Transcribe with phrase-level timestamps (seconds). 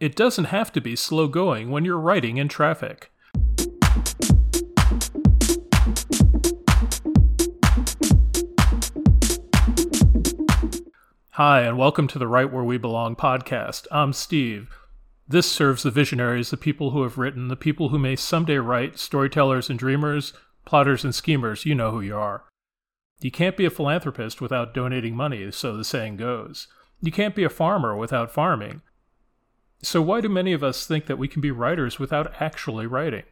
[0.00, 3.12] It doesn't have to be slow going when you're writing in traffic.
[11.30, 13.86] Hi, and welcome to the Write Where We Belong podcast.
[13.92, 14.68] I'm Steve.
[15.28, 18.98] This serves the visionaries, the people who have written, the people who may someday write,
[18.98, 20.32] storytellers and dreamers,
[20.64, 21.64] plotters and schemers.
[21.64, 22.42] You know who you are.
[23.20, 26.66] You can't be a philanthropist without donating money, so the saying goes.
[27.00, 28.82] You can't be a farmer without farming.
[29.84, 33.24] So, why do many of us think that we can be writers without actually writing?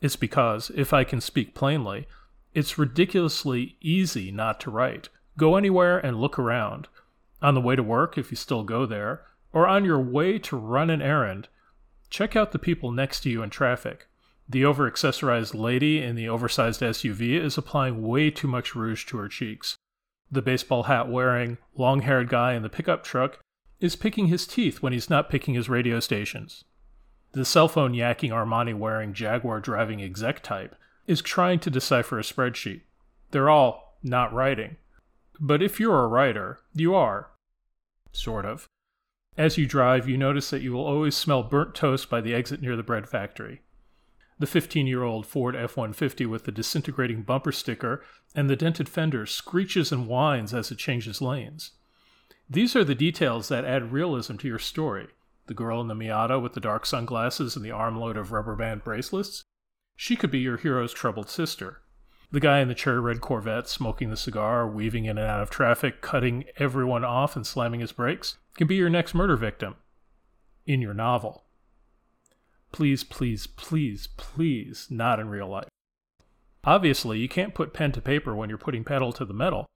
[0.00, 2.08] It's because, if I can speak plainly,
[2.54, 5.10] it's ridiculously easy not to write.
[5.36, 6.88] Go anywhere and look around
[7.42, 9.20] on the way to work, if you still go there,
[9.52, 11.48] or on your way to run an errand,
[12.08, 14.08] check out the people next to you in traffic.
[14.48, 19.18] The over accessorized lady in the oversized SUV is applying way too much rouge to
[19.18, 19.76] her cheeks.
[20.30, 23.40] The baseball hat wearing, long haired guy in the pickup truck
[23.82, 26.64] is picking his teeth when he's not picking his radio stations.
[27.32, 30.76] The cell phone yakking Armani wearing Jaguar driving exec type
[31.06, 32.82] is trying to decipher a spreadsheet.
[33.32, 34.76] They're all not writing.
[35.40, 37.30] But if you're a writer, you are,
[38.12, 38.68] Sort of.
[39.36, 42.60] As you drive, you notice that you will always smell burnt toast by the exit
[42.60, 43.62] near the bread factory.
[44.38, 48.04] The 15 year old Ford F 150 with the disintegrating bumper sticker
[48.34, 51.72] and the dented fender screeches and whines as it changes lanes.
[52.48, 55.08] These are the details that add realism to your story.
[55.46, 58.84] The girl in the Miata with the dark sunglasses and the armload of rubber band
[58.84, 59.42] bracelets?
[59.96, 61.82] She could be your hero's troubled sister.
[62.30, 65.50] The guy in the cherry red Corvette smoking the cigar, weaving in and out of
[65.50, 69.76] traffic, cutting everyone off and slamming his brakes can be your next murder victim
[70.66, 71.44] in your novel.
[72.72, 75.68] Please, please, please, please, not in real life.
[76.64, 79.66] Obviously, you can't put pen to paper when you're putting pedal to the metal,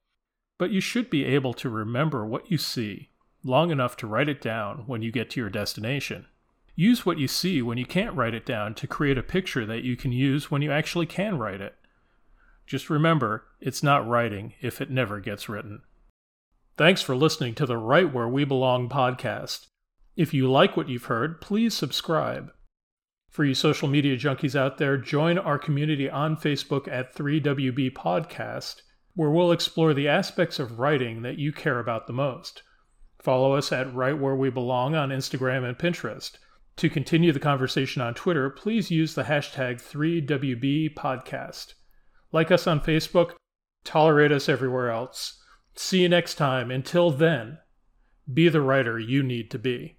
[0.59, 3.11] but you should be able to remember what you see
[3.45, 6.27] long enough to write it down when you get to your destination.
[6.75, 9.83] Use what you see when you can't write it down to create a picture that
[9.83, 11.75] you can use when you actually can write it.
[12.67, 15.83] Just remember, it's not writing if it never gets written.
[16.77, 19.69] Thanks for listening to the Write Where We Belong podcast.
[20.17, 22.53] If you like what you've heard, please subscribe.
[23.31, 28.83] For you social media junkies out there, join our community on Facebook at 3WB Podcast,
[29.17, 32.63] where we'll explore the aspects of writing that you care about the most.
[33.19, 36.37] Follow us at Write Where We Belong on Instagram and Pinterest.
[36.77, 41.73] To continue the conversation on Twitter, please use the hashtag 3WB Podcast.
[42.31, 43.33] Like us on Facebook,
[43.85, 45.43] tolerate us everywhere else.
[45.75, 46.71] See you next time.
[46.71, 47.59] Until then,
[48.33, 49.97] be the writer you need to be.